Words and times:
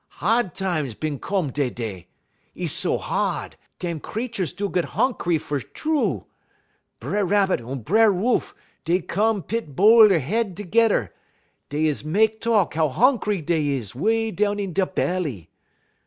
Hard 0.17 0.55
times 0.55 0.95
bin 0.95 1.19
come 1.19 1.51
dey 1.51 1.69
dey. 1.69 2.07
'E 2.55 2.65
so 2.65 2.97
hard, 2.97 3.55
dem 3.77 3.99
creeturs 3.99 4.51
do 4.51 4.67
git 4.67 4.83
honkry 4.95 5.39
fer 5.39 5.59
true. 5.59 6.25
B'er 6.99 7.23
Rabbit 7.23 7.61
un 7.61 7.83
B'er 7.83 8.11
Wolf 8.11 8.55
dey 8.83 8.99
come 9.01 9.43
pit 9.43 9.75
bote 9.75 10.11
'e 10.11 10.17
head 10.17 10.57
tergerrer; 10.57 11.11
dey 11.69 11.85
is 11.85 12.03
mek 12.03 12.39
talk 12.41 12.73
how 12.73 12.89
honkry 12.89 13.45
dey 13.45 13.67
is 13.77 13.93
'way 13.93 14.31
down 14.31 14.59
in 14.59 14.73
da 14.73 14.85
belly. 14.87 15.51